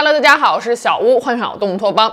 [0.00, 2.12] Hello，大家好，我是小屋，幻想动物托邦。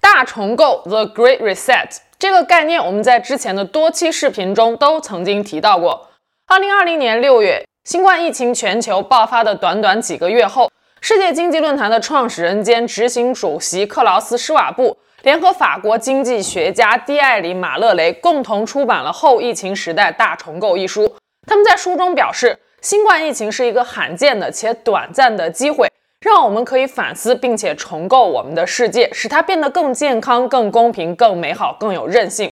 [0.00, 6.08] 大重构 The Great Reset 这个概念，我们在之前的多期视频中都曾经提到过。
[6.46, 10.70] 二零二零年六月，新冠疫情全球爆发的短短几个月后，
[11.02, 21.14] 世界经济论坛的创始人兼执行主席克劳斯·施瓦布联合法国经济学家蒂艾里·马勒雷共同出版了《后疫情时代大重构》一书。
[21.46, 25.86] 他们在书中表示，新冠疫情是一个罕见的且短暂的机会。
[26.20, 32.50] 让我们可以反思并且重构我们的世界，使它变得更健康、更公平、更美好、更有韧性。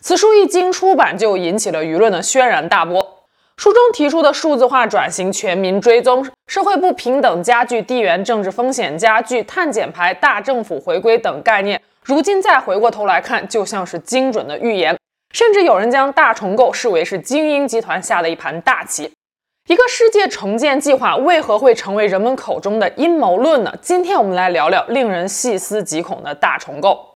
[0.00, 3.18] 此书一经出版，就引起了舆论的轩然大波。
[3.56, 14.96] 书中提出的数字化转型、全民追踪、社会不平等加剧、地缘政治风险加剧、碳减排、大政府回归等概念，如今再回过头来看，就像是精准的预言。
[15.32, 19.12] 甚至有人将大重构视为是精英集团下的一盘大棋。
[19.66, 23.72] 一个世界重建计划为何会成为人们口中的阴谋论呢？
[23.80, 27.09] 今天我们来聊聊令人细思极恐的大重构。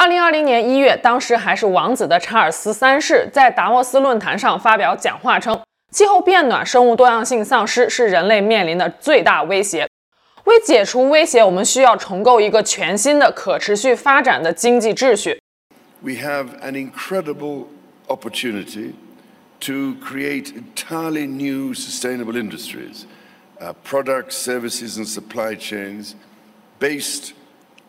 [0.00, 9.86] 二零二零年一月，当时还是王子的查尔斯三世在达沃斯论坛上发表讲话称，气候变暖、生物多样性丧失是人类面临的最大威胁。
[10.44, 15.38] 为解除威胁，我们需要重构一个全新的可持续发展的经济秩序。
[16.00, 17.66] We have an incredible
[18.08, 18.92] opportunity
[19.60, 23.04] to create entirely new sustainable industries,
[23.60, 26.14] uh, products, services and supply chains
[26.78, 27.34] based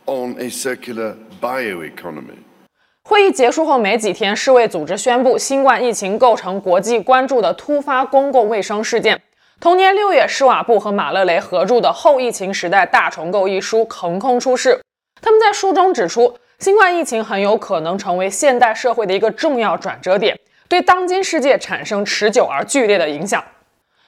[0.07, 2.39] On a circular bioeconomy.
[3.03, 9.21] 会议结束后没几天，世卫组织宣布新冠疫情构成国际关注的突发公共卫生事件。
[9.59, 14.81] 同年六月，施瓦布和马勒雷合著的《后疫情时代大重构》一书横空出世。
[15.21, 23.43] 他们在书中指出，新冠疫情很有可能成为现代社会的一个重要转折点，对当今世界产生持久而剧烈的影响。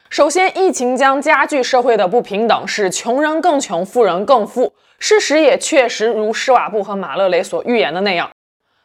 [0.10, 4.74] 首先，疫情将加剧社会的不平等，使穷人更穷，富人更富。
[5.04, 8.30] 事实也确实如施瓦布和马勒雷所预言的那样。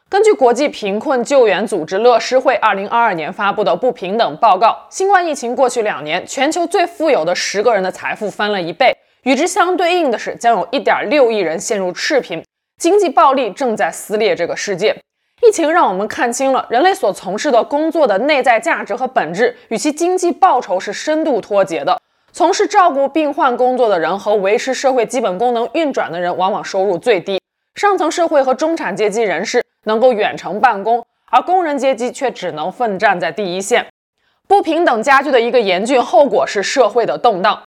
[0.09, 8.93] 根据国际贫困救援组织乐施会二零二二年发布的不平等报告，新冠疫情过去两年，全球最富有的十个人的财富翻了一倍。
[9.23, 12.43] 与之相对应的是，将有一点六亿人陷入赤贫，
[12.77, 14.93] 经济暴力正在撕裂这个世界。
[15.41, 21.97] 疫情让我们看清了人类所从事的工作的内在价值和本质与其经济报酬是深度脱节的。
[22.31, 27.39] 从事照顾病患工作的人和维持社会基本功能运转的人，往往收入最低。
[27.75, 33.87] 上层社会和中产阶级人士能够远程办公，而工人阶级却只能奋战在第一线。
[34.47, 37.61] 不平等加剧的一个严峻后果是社会的动荡。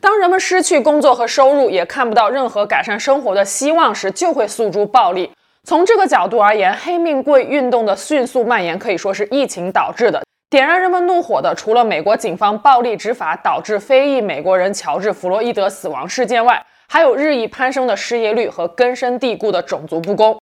[0.00, 5.30] 当人们失去工作和收入，也看不到任何改善生活的希望时，就会诉诸暴力。
[5.64, 10.22] 从这个角度而言，黑命贵运动的迅速蔓延可以说是疫情导致的。
[10.50, 20.38] 点燃人们怒火的，除了美国警方暴力执法导致非裔美国人乔治·弗洛伊德死亡事件外，还有日益攀升的失业率和根深蒂固的种族不公。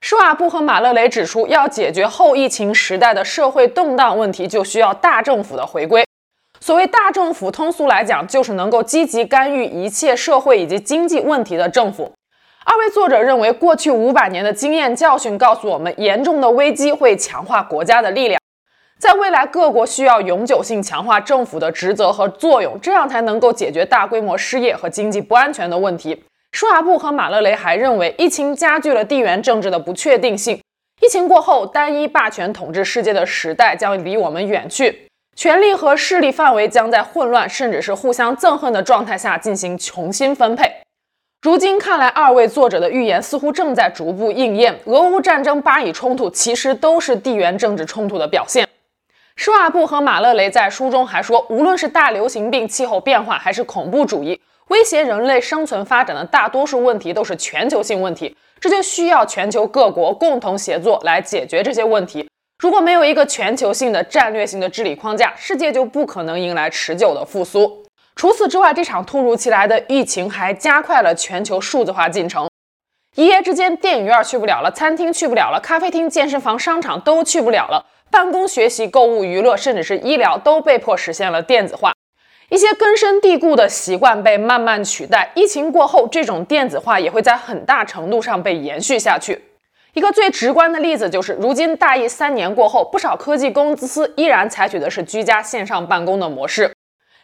[0.00, 6.06] 施瓦布和马勒雷指出，要解决后疫情时代的社会动荡问题，就需要大政府的回归。
[6.60, 12.10] 所谓大政府，通俗来讲，就是能够积极干预一切社会以及经济问题的政府。
[12.64, 18.40] 二位作者认为，过去五百年的经验教训告诉我们，严重的危机会强化国家的力量。
[18.98, 26.24] 在未来，各国需要永久性强化政府的职责和作用，这样才能够解决大规模失业和经济不安全的问题。
[26.52, 30.58] 施瓦布和马勒雷还认为，疫情加剧了地缘政治的不确定性。
[31.02, 40.72] 疫情过后，单一霸权统治世界的时代将离我们远去，权力和势力范围将在混乱甚至是互相憎恨的状态下进行重新分配。
[41.42, 44.78] 如今看来，二位作者的预言似乎正在逐步应验。
[44.86, 48.66] 俄乌战争、巴以冲突，其实都是地缘政治冲突的表现。
[49.36, 62.28] 施瓦布和马勒雷在书中还说，无论是大流行病、气候变化，还是恐怖主义，威胁人类生存发展的大多数问题都是全球性问题，这就需要全球各国共同协作来解决这些问题。
[62.62, 67.84] 如果没有一个全球性的战略性的治理框架，世界就不可能迎来持久的复苏。
[68.14, 72.48] 除此之外，这场突如其来的疫情还加快了全球数字化进程。
[73.16, 77.84] 一夜之间，电影院去不了了，餐厅去不了了，咖啡厅、健身房、商场都去不了了。
[78.10, 81.92] 办公、学习、购物、娱乐，甚至是医疗，都被迫实现了电子化。
[82.50, 85.32] 一些根深蒂固的习惯被慢慢取代。
[85.34, 89.42] 疫情过后，这种电子化也会在很大程度上被延续下去。
[89.94, 96.72] 一个最直观的例子就是，如今大疫三年过后，不少科技公司依然采取的是居家线上办公的模式。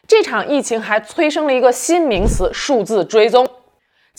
[0.09, 3.47] 这场疫情还催生了一个新名词——数字追踪。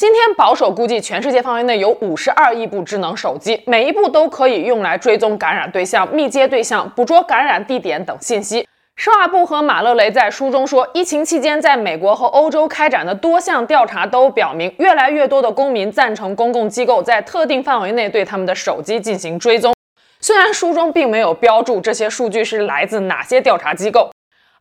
[0.02, 8.68] 今天保守估计，全世界范围内有五十二亿部智能手机，每一部都可以用来追踪感染对象、密接对象、捕捉感染地点等信息。
[8.96, 19.72] 施瓦布和马勒雷在书中说，疫情期间在美国和欧洲开展的多项调查都表明，越来越多的公民赞成公共机构在特定范围内对他们的手机进行追踪。
[20.20, 24.10] 虽然书中并没有标注这些数据是来自哪些调查机构。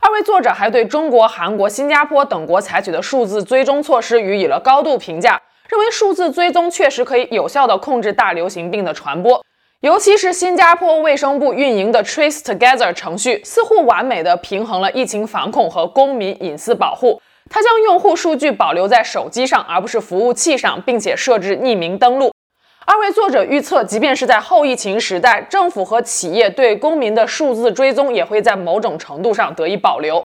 [0.01, 5.39] 二位作者还对中国、韩国、新加坡等国采取的数字追踪措施予以了高度评价，
[5.69, 9.45] 认为数字追踪确实可以有效地控制大流行病的传播。
[9.81, 17.21] 尤其是新加坡卫生部运营的 Trace Together 程序，似乎完美地平衡了疫情防控和公民隐私保护。
[17.49, 22.30] 它将用户数据保留在手机上，而不是服务器上，并且设置匿名登录。
[22.83, 30.23] 二位作者预测，即便是在后疫情时代，政府和企业对公民的数字追踪也会在某种程度上得以保留。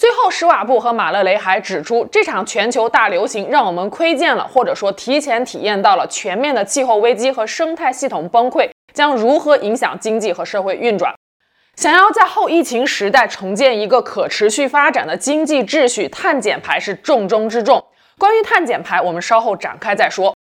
[0.00, 11.14] 最后，施瓦布和马勒雷还指出，这场全球大流行让我们窥见了，或者说提前体验到了全面的气候危机和生态系统崩溃将如何影响经济和社会运转。
[11.76, 17.84] 想要在后疫情时代重建一个可持续发展的经济秩序，碳减排是重中之重。
[18.16, 20.34] 关于碳减排，我们稍后展开再说。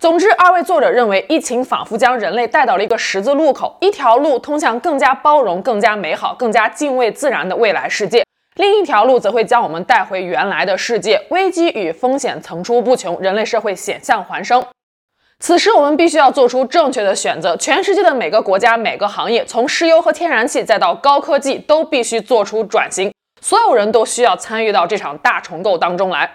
[0.00, 8.24] 总之，二位作者认为，疫情仿佛将人类带到了一个十字路口，一条路通向更加包容、更加美好、更加敬畏自然的未来世界，
[8.54, 14.64] 另一条路则会将我们带回原来的世界，危机与风险层出不穷，人类社会险象环生。
[15.40, 17.56] 此时，我们必须要做出正确的选择。
[17.56, 23.12] 全世界的每个国家、每个行业，从石油和天然气再到高科技，都必须做出转型。
[23.40, 26.34] 所有人都需要参与到这场大重构当中来。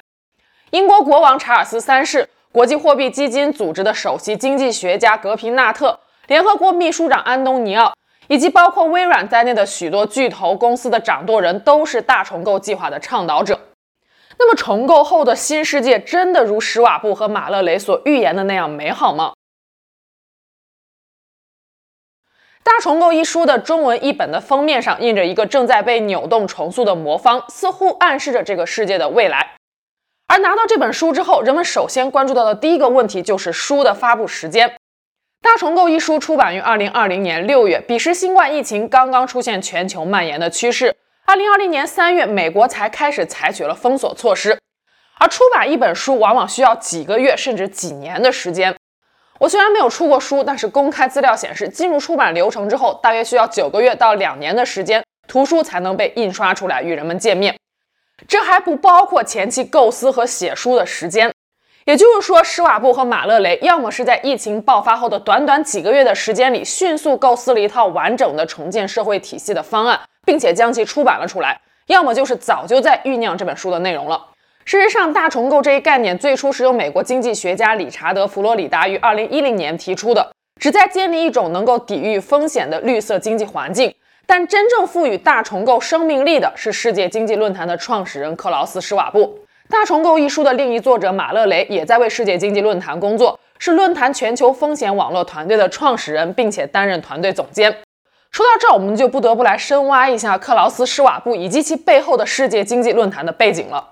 [0.71, 2.27] 英国国王查尔斯三世。
[2.53, 7.91] 国际货币基金组织的首席经济学家格皮纳特，联合国秘书长安东尼奥，
[8.27, 13.59] 以及包括微软在内的许多巨头公司的掌舵人，都是大重构计划的倡导者。
[14.38, 19.33] 那么，重构后的新世界真的如施瓦布和马勒雷所预言的那样美好吗？
[22.63, 29.55] 《大重构》一书的中文译本的封面上印着一个正在被扭动重塑的魔方，似乎暗示着这个世界的未来。
[30.28, 34.70] 而拿到这本书之后，人们首先关注到的第一个问题就是书的发布时间。
[35.42, 40.96] 《大重构》一书出版于二零二零年六月，彼时新冠疫情刚刚出现全球蔓延的趋势。
[41.25, 44.58] 二零二零年三月，美国才开始采取了封锁措施。
[45.20, 48.75] 而出版一本书往往需要几个月甚至几年的时间。
[49.40, 57.56] 我虽然没有出过书，但是公开资料显示，进入出版流程之后，大约需要九个月到两年的时间，图书才能被印刷出来与人们见面。
[58.27, 61.33] 这还不包括前期构思和写书的时间，
[61.86, 71.54] 也就是说，施瓦布和马勒雷要么是在疫情爆发后的短短几个月的时间里，迅速构思了一套完整的重建社会体系的方案，并且将其出版了出来；
[71.88, 74.27] 要么就是早就在酝酿这本书的内容了。
[74.63, 80.31] 事实上，大重构这一概念最初是由美国经济学家理查德·佛罗里达于2010年提出的，
[80.62, 83.94] 旨在建立一种能够抵御风险的绿色经济环境。
[84.35, 89.38] 但真正赋予大重构生命力的是世界经济论坛的创始人克劳斯·施瓦布。
[89.69, 97.71] 大重构一书的另一作者马勒雷也在为世界经济论坛工作，是论坛全球风险网络团队的创始人，并且担任团队总监。
[98.31, 103.88] 说到这儿，我们就不得不来深挖一下克劳斯·施瓦布以及其背后的世界经济论坛的背景了。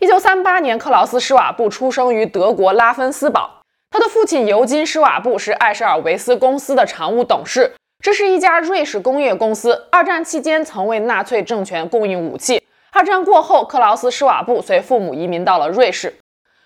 [0.00, 3.60] 一九三八年，克劳斯·施瓦布出生于德国拉芬斯堡，
[3.92, 7.74] 他的父亲尤金·施瓦布是艾舍尔维斯公司的常务董事。
[8.08, 9.86] 这是一家瑞士工业公司。
[9.92, 12.62] 二战期间曾为纳粹政权供应武器。
[12.90, 16.16] 二战过后，克劳斯·施瓦布随父母移民到了瑞士。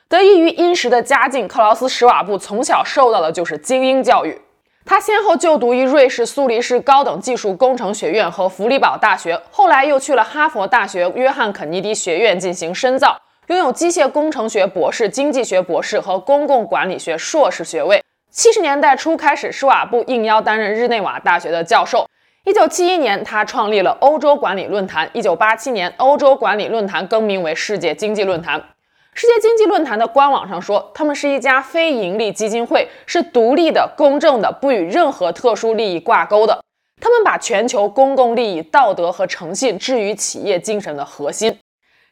[0.08, 4.40] 得益于殷实的家境，克劳斯·施瓦布从小受到的就是精英教育。
[4.84, 18.00] 他先后就读于瑞士苏黎世高等技术工程学院和弗里堡大学，后来又去了哈佛大学约翰肯尼迪学院进行深造，拥有机械工程学博士、经济学博士和公共管理学硕士学位。
[18.34, 22.08] 七十年代初开始，施瓦布应邀担任日内瓦大学的教授。
[22.46, 25.10] 一九七一年，他创立了欧洲管理论坛。
[25.12, 28.58] 一九八七年，欧洲管理论坛更名为世界经济论坛。
[29.12, 36.64] 世界经济论坛的官网上说，他们是一家非盈利基金会，是独立的、公正的，不与任何特殊利益挂钩的。
[37.02, 41.58] 他们把全球公共利益、道德和诚信置于企业精神的核心。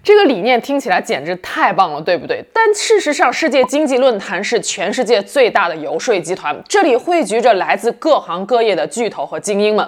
[0.03, 2.43] 这个理念听起来简直太棒了，对不对？
[2.55, 9.87] 但事实上，世界经济论坛是全世界最大的游说集团，这里汇聚着来自各行各业的巨头和精英们。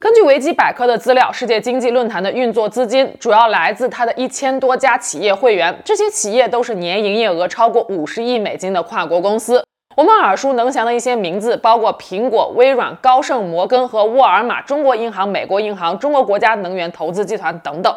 [0.00, 9.62] 根据维基百科的资料，世界经济论坛的运作资金主要来自它的一千多家企业会员，这些企业都是年营业额超过五十亿美金的跨国公司。
[9.96, 17.94] 我们耳熟能详的一些名字包括苹果、微软、高盛、摩根和沃尔玛、中国银行、美国银行、中国国家能源投资集团等等。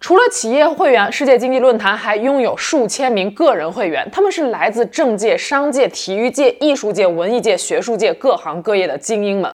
[0.00, 9.52] 除了企业会员，世界经济论坛还拥有数千名个人会员，他们是来自政界、商界、体育界、艺术界、文艺界、学术界各行各业的精英们。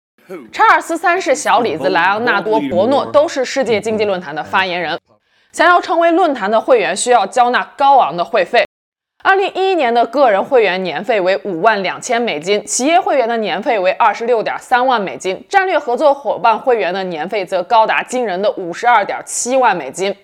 [0.51, 4.99] 查尔斯三世、小李子、莱昂纳多、博诺都是世界经济论坛的发言人。
[5.51, 8.65] 想要成为论坛的会员，需要交纳高昂的会费。
[9.23, 20.15] 二零一一年的个人会员年费为五万两千美金，企业会员的年费为二十六点三万美金，战略合作伙伴会员的年费则高达惊人的五十二点七万美金。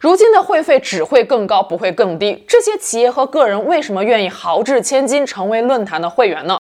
[0.00, 2.44] 如今的会费只会更高，不会更低。
[2.46, 6.58] 这些企业和个人为什么愿意豪掷千金成为论坛的会员呢？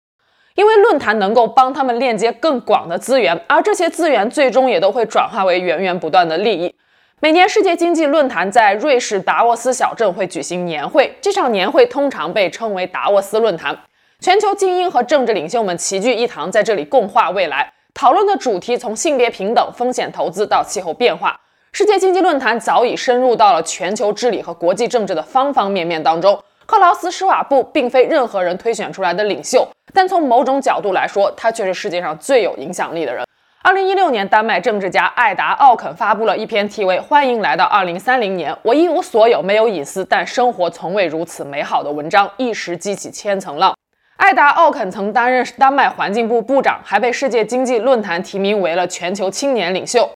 [0.54, 6.74] 因为论坛能够帮他们链接更广的资源，而这些资源最终也都会转化为源源不断的利益。
[7.20, 13.76] 每年世界经济论坛在瑞士达沃斯小镇会举行年会，这场年会通常被称为达沃斯论坛。
[14.20, 17.72] 全球精英和政治领袖们齐聚一堂，在这里共话未来。
[17.94, 21.40] 讨论的主题从性别平等、风险投资到气候变化。
[21.74, 26.38] 世界经济论坛早已深入到了全球治理和国际政治的方方面面当中。
[26.66, 33.26] 克劳斯·施瓦布并非任何人推选出来的领袖，但从某种角度来说，他却是世界上最有影响力的人。
[33.62, 43.74] 二零一六年，丹麦政治家艾达·奥肯发布了一篇题为《欢迎来到二零三零年，我一无所有，没有隐私，但生活从未如此美好》的文章，一时激起千层浪。
[44.18, 50.10] 艾达·奥肯曾担任丹麦环境部部长，还被世界经济论坛提名为了全球青年领袖。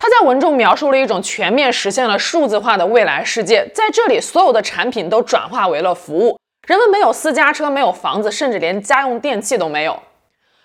[0.00, 6.38] 他在文中描述了一种全面实现了数字化的未来世界，在这里，所有的产品都转化为了服务，
[6.68, 9.98] 人们没有私家车，没有房子，甚至连家用电器都没有。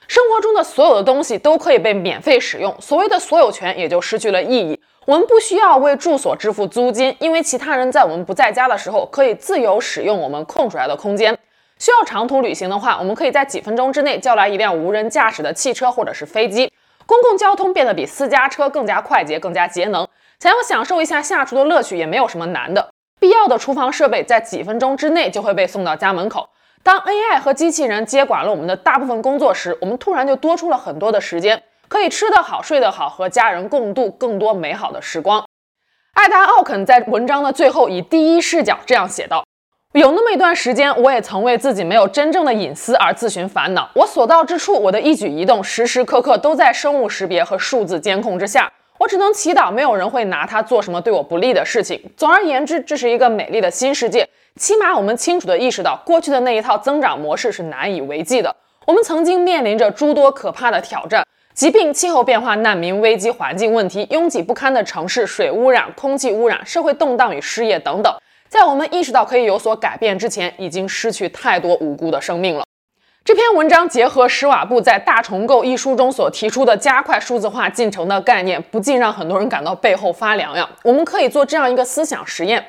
[0.07, 4.79] 生活中的所有的东西都可以被免费使用，所谓的所有权也就失去了意义。
[5.05, 11.35] 我们不需要为住所支付租金，因为其他人在我们不在家的时候可以自由使用我们空出来的空间。
[11.79, 16.71] 需要长途旅行的话，我们可以在几分钟之内叫来一辆无人驾驶的汽车或者是飞机。
[17.05, 20.07] 公共交通变得比私家车更加快捷、更加节能。
[20.39, 26.49] 想要享受一下下厨的乐趣也没有什么难的，必要的厨房设备在几分钟之内就会被送到家门口。
[26.83, 35.45] 当 AI 和机器人接管了我们的大部分工作时，我们突然就多出了很多的时间，可以吃得好、睡得好，和家人共度更多美好的时光。
[36.15, 39.45] 艾达·奥肯在文章的最后以第一视角这样写道
[39.99, 43.87] ：“有那么一段时间，我也曾为自己没有真正的隐私而自寻烦恼。
[43.93, 48.71] 我所到之处，我的一举一动时时刻刻都在生物识别和数字监控之下。
[48.97, 52.01] 我只能祈祷没有人会拿它做什么对我不利的事情。
[52.17, 54.27] 总而言之，这是一个美丽的新世界。”
[54.59, 58.55] 起码我们清楚地意识到，过去的那一套增长模式是难以为继的。
[58.87, 61.23] 我们曾经面临着诸多可怕的挑战：
[61.53, 68.11] 疾病、气候变化、难民危机、环境问题、拥挤不堪的城市、水污染、空气污染、社会动荡与失业等等。
[68.53, 72.63] 在我们意识到可以有所改变之前，已经失去太多无辜的生命了。
[73.25, 80.69] 这篇文章结合施瓦布在《大重构》一书中所提出的加快数字化进程的概念，不禁让很多人感到背后发凉呀。
[80.83, 82.63] 我们可以做这样一个思想实验。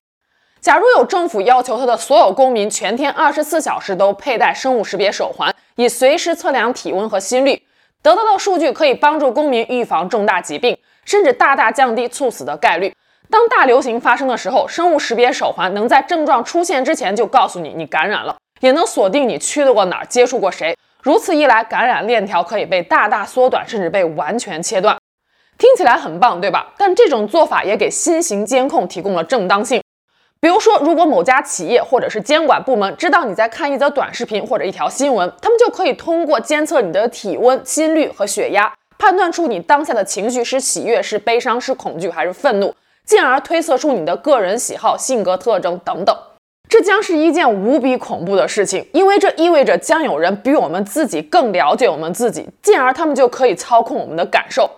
[0.62, 7.62] 假如有政府要求他的所有公民全天二十四小时都佩戴生物识别手环，以随时测量体温和心率，
[8.00, 12.94] 得到的数据可以帮助公民预防重大疾病，甚至大大降低猝死的概率。
[13.30, 20.76] 当大流行发生的时候，生物识别手环能在症状出现之前就告诉你你感染了，也能锁定你去过哪儿、接触过谁。
[21.02, 24.96] 如此一来，感染链条可以被大大缩短，甚至被完全切断。
[25.58, 26.72] 听起来很棒，对吧？
[26.76, 29.82] 但这种做法也给新型监控提供了正当性。
[30.40, 46.16] 比如说，如果某家企业或者是监管部门知道你在看一则短视频或者一条新闻，他们就可以通过监测你的体温、心率和血压，判断出你当下的情绪是喜悦、是悲伤、是恐惧还是愤怒，进而推测出你的个人喜好、性格特征等等。
[46.68, 54.68] 这将是一件无比恐怖的事情，因为这意味着将有人比我们自己更了解我们自己，进而他们就可以操控我们的感受。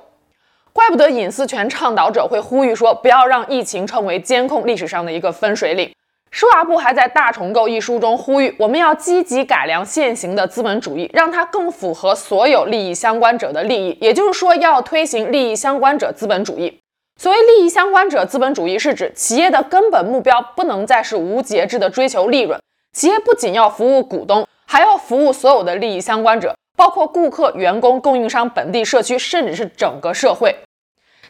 [0.73, 5.91] 怪不得隐私权倡导者会呼吁说，不要让疫情成为监控历史上的一个分水岭。
[6.33, 13.97] 施瓦布还在《大重构》一书中呼吁，我们要积极改良现行的资本主义，让它更符合所有利益相关者的利益。
[14.03, 16.79] 也就是说，要推行利益相关者资本主义。
[17.19, 22.61] 所谓利益相关者资本主义，是指企业的根本目标不能再是无节制的追求利润。
[22.93, 30.55] 企业不仅要服务股东，还要服务所有的利益相关者，包括顾客、员工、供应商、本地社区，甚至是整个社会。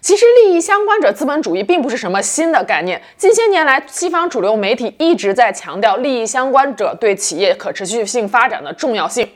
[0.01, 3.01] 其实，利益相关者资本主义并不是什么新的概念。
[3.17, 9.29] 近些年来，西方主流媒体一直在强调利益相关者对企业可持续性发展的重要性。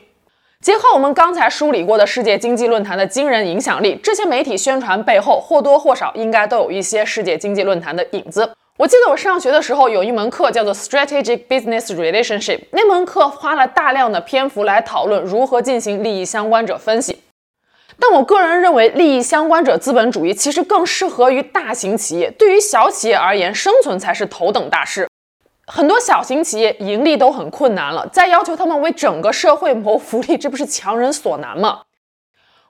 [0.62, 8.52] 结合我们刚才梳理过的世界经济论坛的惊人影响力，这些媒体宣传背后或多或少应该都有一些世界经济论坛的影子。
[8.76, 17.20] 我记得我上学的时候有一门课叫做 Strategic Business Relationship，那门课花了大量的篇幅来讨论如何进行利益相关者分析。
[17.98, 25.08] 但我个人认为，利益相关者资本主义其实更适合于大型企业，对于小企业而言，生存才是头等大事。
[25.72, 31.82] 很多小型企业盈利都很困难了，再要求他们为整个社会谋福利，这不是强人所难吗？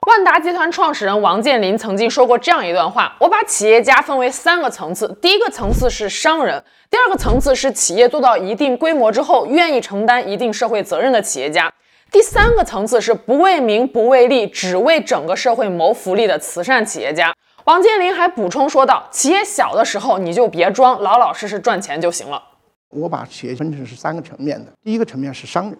[0.07, 11.73] 万达集团创始人王健林曾经说过这样一段话：“我把企业家分为三个层次，第一个层次是商人，第二个层次是企业做到一定规模之后愿意承担一定社会责任的企业家，
[12.11, 17.33] 第三个层次是不为名不为利，只为整个社会谋福利的慈善企业家。”
[17.65, 22.43] 王健林还补充说道：“企业小的时候，你就别装，老老实实赚钱就行了。”
[22.91, 25.77] 我把企业分成是三个层面的，第一个层面是商人，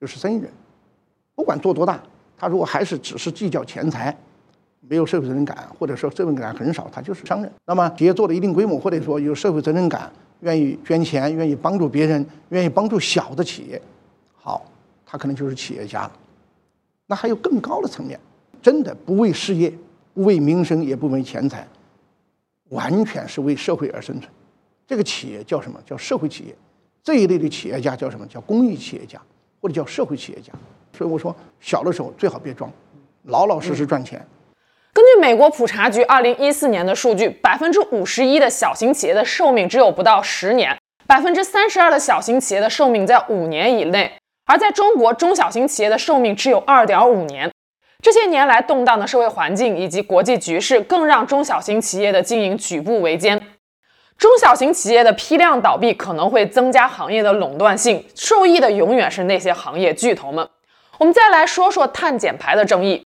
[0.00, 0.50] 就是生意人，
[1.34, 2.02] 不管做多大，
[2.36, 4.16] 他如果还是只是计较钱财，
[4.80, 7.52] 没有社会责任感，或者说社会责任感很少，他就是商人。
[7.64, 13.80] 那么企业做了一定规模，或者说有社会责任感，愿意捐钱，愿意帮助别人，愿意帮助小的企业，
[14.34, 14.64] 好，
[15.04, 16.12] 他可能就是企业家了。
[17.06, 18.18] 那还有更高的层面，
[18.60, 19.72] 真的不为事业，
[20.14, 21.66] 不为名声，也不为钱财，
[22.70, 24.28] 完全是为社会而生存。
[24.86, 25.80] 这个企业叫什么？
[25.84, 26.54] 叫社会企业。
[27.02, 28.26] 这一类的企业家叫什么？
[28.26, 29.20] 叫公益企业家，
[29.60, 30.52] 或者叫社会企业家。
[30.96, 32.70] 所以我说，小的时候最好别装，
[33.24, 34.24] 老老实实赚钱。
[34.92, 40.76] 根据美国普查局二零一四年的数据，百分之五十一的小型企业的寿命只有不到十年，
[41.06, 44.10] 百分之三十二的小型企业的寿命在五年以内。
[44.46, 47.50] 而在中国，中小型企业的寿命只有二点五年。
[48.02, 53.40] 这些年来动荡的社会环境以及国际局势，更让中小型企业的经营举步维艰。
[54.18, 60.48] 中小型企业的批量倒闭可能会增加行业的垄断性，受益的永远是那些行业巨头们。
[60.98, 63.04] 我们再来说说碳减排的争议。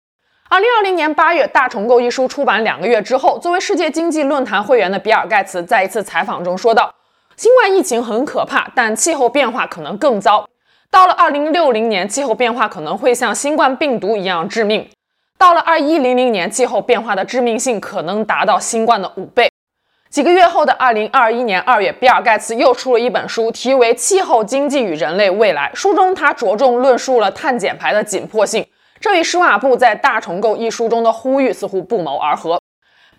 [0.50, 6.94] 二零二零年八月，《大重构》一书出版两个月之后，作为世界经济论坛会员的比尔·盖茨在一次采访中说道
[7.38, 10.48] ：“新冠疫情很可怕，但气候变化可能更糟。
[10.90, 14.84] 到了二零六零年，气候变化可能会像新冠病毒一样致命；
[15.38, 19.52] 到了二一零零年，气候变化的致命性可能达到新冠的五倍。”
[20.16, 25.70] 几个月后的二零二一年二月，比尔盖茨又出了一本书，题为《气候经济与人类未来》。
[25.76, 28.66] 书中他着重论述了碳减排的紧迫性，
[29.02, 32.62] 这与施瓦布在《大重构》一书中的呼吁似乎不谋而合。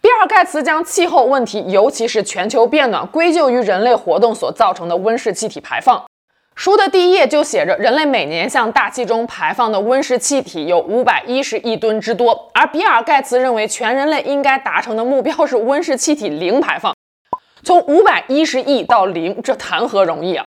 [0.01, 6.03] 比尔盖茨将气候问题，尤其是全球变暖，归咎于人类活动所造成的温室气体排放。
[6.57, 16.95] 书的第一页就写着，人类每年向大气中排放的温室气体有五百一十亿吨之多，而比尔盖茨认为，全人类应该达成的目标是温室气体零排放。
[17.63, 20.45] 从五百一十亿到零，这谈何容易啊！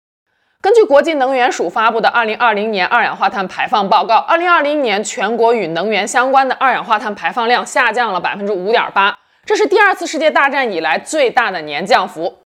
[0.62, 12.38] 根据国际能源署发布的二零二零年二氧化碳排放报告，二零二零年全国与能源相关的二氧化碳排放量下降了百分之五点八，这是第二次世界大战以来最大的年降幅。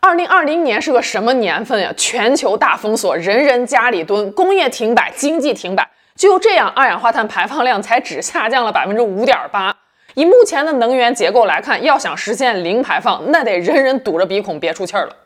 [0.00, 1.92] 二零二零年是个什么年份呀？
[1.96, 5.88] 全球大封锁，人人家里蹲，工业停摆，经济停摆。
[6.14, 9.74] 就这样，二氧化碳排放量才只下降了百分之五点八。
[10.14, 15.16] 以目前的能源结构来看，要想实现零排放，那得人人堵着鼻孔憋出气儿了。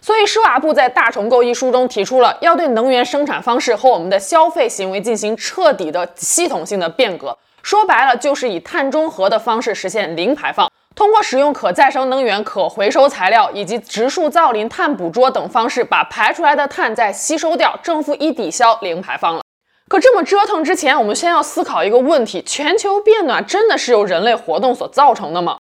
[0.00, 7.36] 所以，施瓦布在《大重构》一书中提出了要对能源生产方式和我们的消费行为进行彻底的系统性的变革。
[7.62, 10.70] 说白了，就是以碳中和的方式实现零排放。
[10.94, 19.42] 通过使用可再生能源、可回收材料以及植树造林、碳捕捉等方式，把排出来的碳再吸收掉，政府一抵消，零排放了。
[19.88, 25.58] 可这么折腾之前，我们先要思考一个问题：全球变暖真的是由人类活动所造成的吗？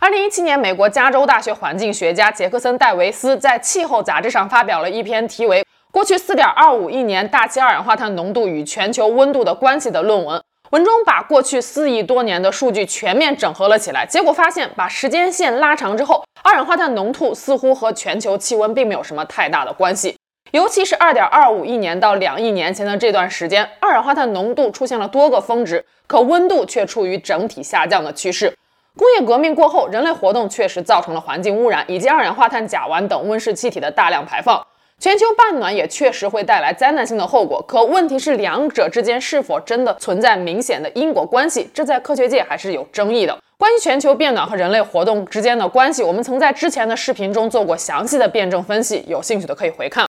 [0.00, 10.42] 二零一七年，美国加州大学环境学家杰克森·戴维斯在《气候》杂志上发表了一篇题为《过去四点二五亿年大气二氧化碳浓度与全球温度的关系》的论文。
[10.74, 20.16] 文中把过去四亿多年的数据全面整合了起来，结果发现，把时间线拉长之后，二氧化碳浓度似乎和全球气温并没有什么太大的关系。
[20.50, 28.52] 尤其是二点二五亿年到两亿年前的这段时间，二氧化碳浓度出现了多个峰值，可温度却处于整体下降的趋势。
[28.98, 34.66] 工业革命过后，人类活动确实造成了环境污染以及二氧化碳甲烷等温室气体的大量排放。
[35.00, 41.68] 全球半暖也确实会带来灾难性的后果，可问题是两者之间是否真的存在明显的因果关系？
[41.74, 43.38] 这在科学界还是有争议的。
[43.58, 50.06] 关于全球变暖和人类活动之间的关系，我们曾在之前的视频中做过详细的辩证分析，有兴趣的可以回看。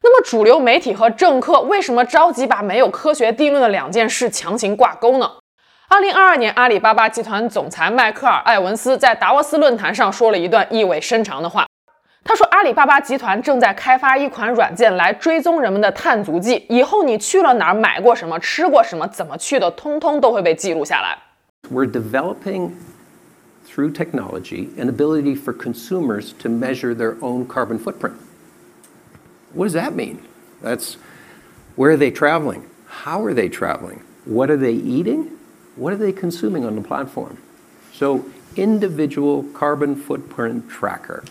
[0.00, 5.28] 那么，主流媒体和政客为什么着急把没有科学定论的两件事强行挂钩呢？
[5.88, 11.66] 二零二二年，阿里巴巴集团总裁迈克尔·艾文斯在达沃斯论坛上说了一段意味深长的话。
[12.23, 21.17] 他说：“阿里巴巴集团正在开发一款软件来追踪人们的碳足迹，以后你去了哪儿、买过什么、吃过什么、怎么去的，通通都会被记录下来。”
[21.71, 22.73] We're developing
[23.65, 28.13] through technology an ability for consumers to measure their own carbon footprint.
[29.53, 30.17] What does that mean?
[30.63, 30.97] That's
[31.75, 32.63] where are they traveling?
[33.05, 34.01] How are they traveling?
[34.25, 35.31] What are they eating?
[35.75, 37.37] What are they consuming on the platform?
[37.93, 41.23] So, individual carbon footprint tracker.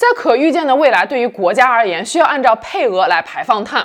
[0.00, 3.84] 在可预见的未来，对于国家而言，需要按照配额来排放碳。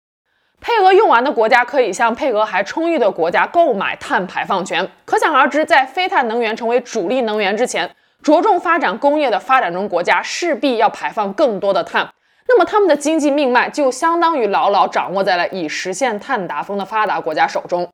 [0.61, 4.89] 配额用完的国家可以向配额还充裕的国家购买碳排放权。
[5.03, 12.07] 可想而知，在非碳能源成为主力能源之前，着重发展工业的发展中国家势必要排放更多的碳。
[12.47, 17.89] 那么，他们的经济命脉就相当于牢牢掌握在了已实现碳达峰的发达国家手中。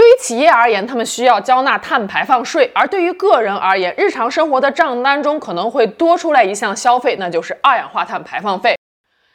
[0.00, 8.74] 对于企业而言，他们需要交纳碳排放税；而对于个人而言，日常生活的账单中可能会多出来一项消费，那就是二氧化碳排放费。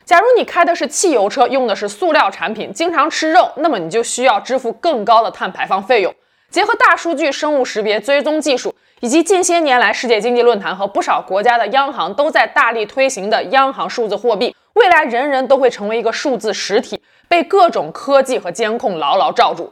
[0.06, 6.12] 假如你开的是汽油车，用的是塑料产品，经常吃肉，那么你就需要支付更高的碳排放费用。
[6.50, 19.72] 结合大数据、生物识别、追踪技术，以及近些年来世界经济论坛和不少国家的央行都在大力推行的央行数字货币，未来人人都会成为一个数字实体，被各种科技和监控牢牢罩住。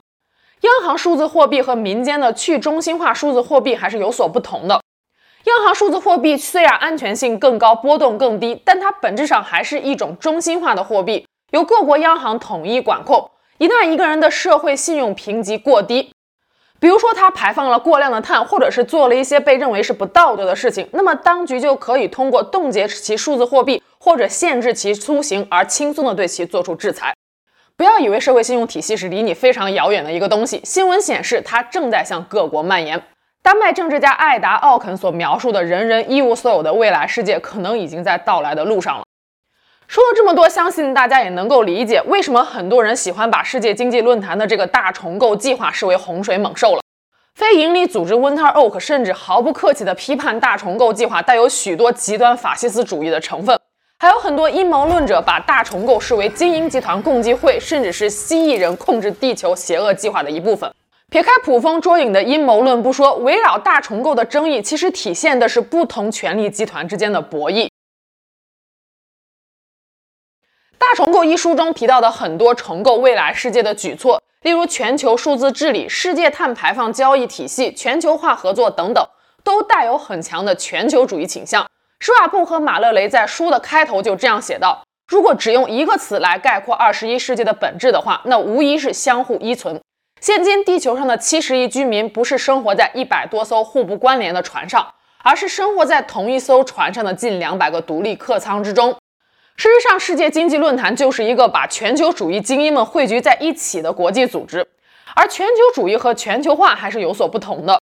[0.64, 4.82] 央行数字货币和民间的去中心化数字货币还是有所不同的。
[5.44, 13.30] 央行数字货币虽然安全性更高、波动更低，但它本质上还是一种中心化的货币，由各国央行统一管控。
[13.58, 16.14] 一旦一个人的社会信用评级过低，
[16.80, 27.14] 比如说他排放了过量的碳，或者是做了一些被认为是不道德的事情，那么当局就可以通过冻结其数字货币或者限制其出行而轻松地对其做出制裁。
[27.76, 33.02] 不要以为社会信用体系是离你非常遥远的一个东西，新闻显示它正在向各国蔓延。
[33.42, 39.04] 丹麦政治家艾达·奥肯所描述的人人一无所有的未来世界，可能已经在到来的路上了。
[39.88, 46.82] 说了这么多，相信大家也能够理解为什么很多人喜欢把世界经济论坛的这个大重构计划视为洪水猛兽了。
[47.36, 53.60] 非营利组织 Winter Oak 甚至毫不客气地批判大重构计划带有许多极端法西斯主义的成分，
[54.04, 60.70] 还有很多阴谋论者把大重构视为精英集团共济会，甚至是蜥蜴人控制地球邪恶计划的一部分。
[61.10, 67.70] 撇开捕风捉影的阴谋论不说，围绕大重构的争议其实体现的是不同权力集团之间的博弈。
[70.78, 79.08] 大重构一书中提到的很多重构未来世界的举措，例如全球数字治理、世界碳排放交易体系、全球化合作等等，
[79.46, 81.66] 都带有很强的全球主义倾向。
[82.06, 89.80] 施瓦布和马勒雷在书的开头就这样写道：“如果只用一个词来概括二十一世纪的本质的话，那无疑是相互依存。”
[90.20, 94.86] 现今地球上的七十亿居民不是生活在一百多艘互不关联的船上，
[95.24, 98.94] 而是生活在同一艘船上的近两百个独立客舱之中。
[99.56, 104.68] 事实上，世界经济论坛就是一个把全球主义精英们汇聚在一起的国际组织。
[105.16, 107.80] 而全球主义和全球化还是有所不同的。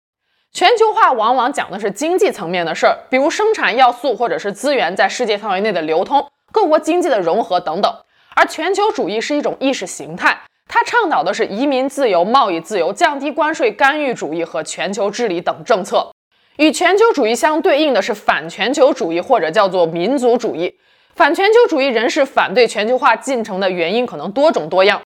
[0.57, 7.95] 全球化往往讲的是经济层面的事儿，比如生产要素或者是资源在世界范围内的流通、各国经济的融合等等。
[8.35, 10.41] 而全球主义是一种意识形态。
[10.67, 16.11] 它倡导的是移民自由、贸易自由、降低关税、干预主义和全球治理等政策。
[16.57, 20.75] 与全球主义相对应的是反全球主义，或者叫做民族主义。
[21.15, 25.03] 反全球主义人士反对全球化进程的原因可能多种多样。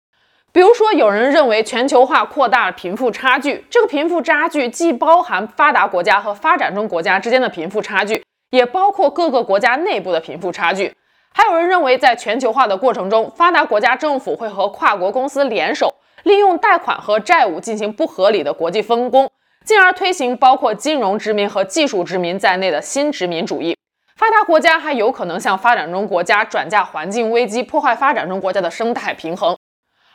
[0.51, 10.91] 比如说，有人认为全球化扩大了贫富差距，这个贫富差距既包含发达国家和发展中国家之间的贫富差距，也包括各个国家内部的贫富差距。
[11.31, 19.29] 还有人认为，在全球化的过程中，发达国家政府会和跨国公司联手，利用贷款和债务进行不合理的国际分工，
[19.63, 23.77] 进而推行包括金融殖民和技术殖民在内的新殖民主义。
[24.15, 29.55] 发达国家还有可能向发展中国家转嫁环境危机，破坏发展中国家的生态平衡。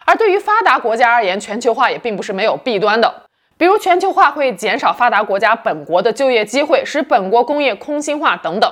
[0.05, 3.23] 而对于发达国家而言，全球化也并不是没有弊端的，
[3.57, 8.71] 比如全球化会减少发达国家本国的就业机会，使本国工业空心化等等。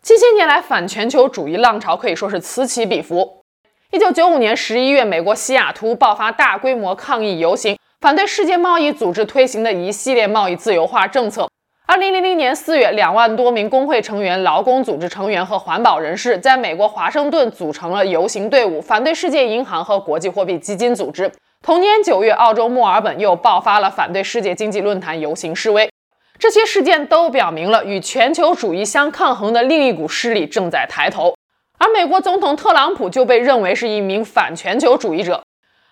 [0.00, 3.42] 近些年来，反全球主义浪潮可以说是此起彼伏。
[3.90, 11.48] 一九九五年十一月，美国西雅图爆发大规模抗议游行，反对世界贸易组织推行的一系列贸易自由化政策。
[11.86, 21.30] 二零零零年四月，两万多名工会成员、劳工组织成员和环保人士在美国华盛顿组成了游行队伍，反对世界银行和国际货币基金组织。
[21.62, 25.90] 同年九月，澳洲墨尔本又爆发了反对世界经济论坛游行示威。
[26.38, 31.34] 这些事件都表明了与全球主义相抗衡的另一股势力正在抬头，
[31.78, 35.42] 而美国总统特朗普就被认为是一名反全球主义者。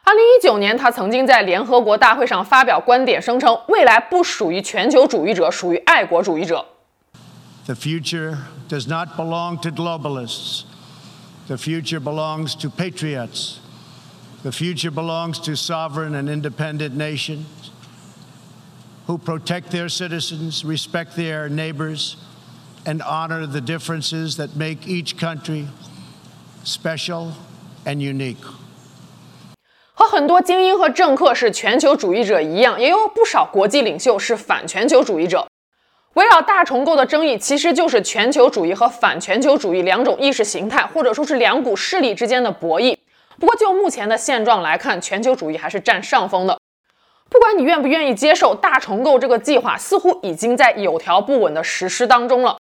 [0.03, 6.65] 二零一九年，他曾经在联合国大会上发表观点，声称未来不属于全球主义者，属于爱国主义者。
[7.65, 8.37] The future
[8.69, 10.63] does not belong to globalists.
[11.47, 13.57] The future belongs to patriots.
[14.43, 17.43] The future belongs to sovereign and independent nations.
[19.07, 22.17] who protect their citizens, respect their neighbors,
[22.85, 25.67] and honor the differences that make each country
[26.63, 27.31] special
[27.85, 28.43] and unique.
[30.02, 35.46] 和很多精英和政客是全球主义者一样，也有不少国际领袖是反全球主义者。
[36.14, 42.96] 围绕大重构的争议，其实就是全球主义和反全球主义两种意识形态，或者说是两股势力之间的博弈。
[43.38, 46.58] 不过，就目前的现状来看，全球主义还是占上风的。
[47.30, 52.58] 不管你愿不愿意接受，大重构这个计划似乎已经在有条不紊的实施当中了。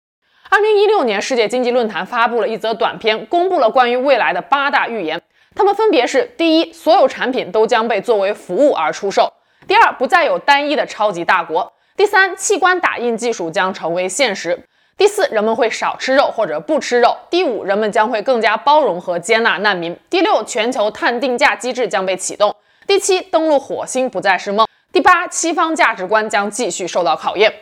[0.51, 5.23] 二零一六年，世界经济论坛发布了一则短片，公布了关于未来的八大预言。
[5.59, 9.25] 它们分别是：第一，所有产品都将被作为服务而出售；
[9.67, 11.73] 第二，不再有单一的超级大国。
[11.97, 14.65] 第三，器官打印技术将成为现实。
[14.97, 17.17] 第四，人们会少吃肉或者不吃肉。
[17.29, 19.99] 第五，人们将会更加包容和接纳难民。
[20.09, 22.55] 第六，全球碳定价机制将被启动。
[22.87, 24.65] 第七，登陆火星不再是梦。
[24.93, 27.53] 第八，西方价值观将继续受到考验。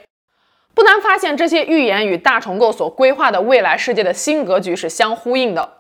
[0.75, 5.76] 不难发现，这些预言与大重构所规划的未来世界的新格局是相呼应的。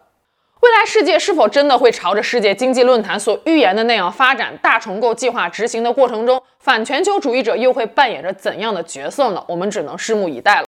[0.62, 4.57] 未来世界是否真的会朝着世界经济论坛所预言的那样发展？
[4.62, 9.45] 大重构计划执行的过程中，反全球主义者又会扮演着怎样的角色呢？
[9.49, 10.66] 我们只能拭目以待了。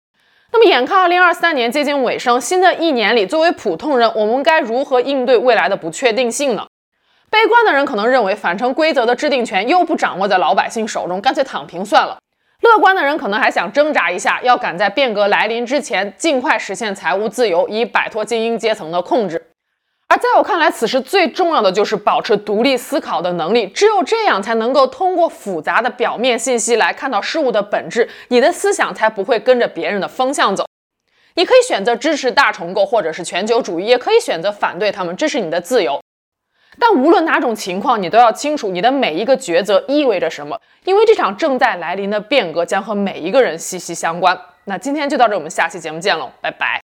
[0.51, 6.65] 那么，眼看二零二三年接近尾声，新的一年里，作为普通人，我们该如何应对未来的不确定性呢？
[7.29, 12.17] 悲观的人可能认为，反程规则的制定权又不掌握在老百姓手中，干脆躺平算了。
[12.61, 19.51] 乐观的人可能还想挣扎一下，要赶在变革来临之前，尽快实现财务自由，以摆脱精英阶层的控制。
[20.33, 23.67] 在我看来，此时最重要的就是保持独立思考的能力。
[23.67, 30.65] 只有这样，才能够通过复杂的表面信息来看到事物的本质，你的思想才不会跟着别人的风向走。
[31.35, 36.01] 你可以选择支持大重构或者是全球主义，也可以选择反对他们，这是你的自由。
[36.79, 44.39] 但无论哪种情况，你都要清楚你的每一个抉择意味着什么，因为这场正在来临的变革将和每一个人息息相关。
[44.65, 46.84] 那今天就到这，我们下期节目见喽，拜拜。